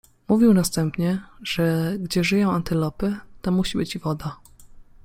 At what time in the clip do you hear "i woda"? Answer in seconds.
3.95-4.39